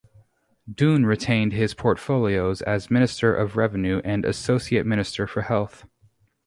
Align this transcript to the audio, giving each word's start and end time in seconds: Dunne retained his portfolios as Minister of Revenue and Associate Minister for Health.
Dunne 0.73 1.05
retained 1.05 1.53
his 1.53 1.75
portfolios 1.75 2.63
as 2.63 2.89
Minister 2.89 3.35
of 3.35 3.55
Revenue 3.55 4.01
and 4.03 4.25
Associate 4.25 4.83
Minister 4.83 5.27
for 5.27 5.41
Health. 5.43 5.85